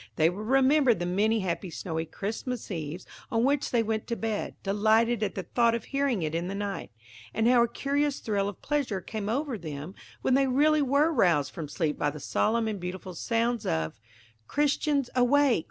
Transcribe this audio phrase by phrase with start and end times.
[0.15, 4.55] They will remember the many happy snowy Christmas eves on which they went to bed,
[4.63, 6.89] delighted at the thought of hearing it in the night;
[7.35, 9.93] and how a curious thrill of pleasure came over them
[10.23, 13.99] when they really were roused from sleep by the solemn and beautiful sounds of–
[14.47, 15.59] "Christians awake!